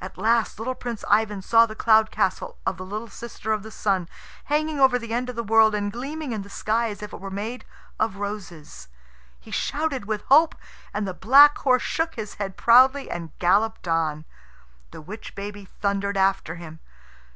At 0.00 0.18
last 0.18 0.58
little 0.58 0.74
Prince 0.74 1.04
Ivan 1.08 1.40
saw 1.40 1.64
the 1.64 1.76
cloud 1.76 2.10
castle 2.10 2.58
of 2.66 2.78
the 2.78 2.84
little 2.84 3.06
sister 3.06 3.52
of 3.52 3.62
the 3.62 3.70
Sun, 3.70 4.08
hanging 4.46 4.80
over 4.80 4.98
the 4.98 5.14
end 5.14 5.30
of 5.30 5.36
the 5.36 5.42
world 5.44 5.72
and 5.72 5.92
gleaming 5.92 6.32
in 6.32 6.42
the 6.42 6.50
sky 6.50 6.88
as 6.90 7.00
if 7.00 7.12
it 7.12 7.20
were 7.20 7.30
made 7.30 7.64
of 7.96 8.16
roses. 8.16 8.88
He 9.38 9.52
shouted 9.52 10.06
with 10.06 10.22
hope, 10.22 10.56
and 10.92 11.06
the 11.06 11.14
black 11.14 11.58
horse 11.58 11.82
shook 11.84 12.16
his 12.16 12.34
head 12.42 12.56
proudly 12.56 13.08
and 13.08 13.30
galloped 13.38 13.86
on. 13.86 14.24
The 14.90 15.00
witch 15.00 15.36
baby 15.36 15.68
thundered 15.80 16.16
after 16.16 16.56
him. 16.56 16.80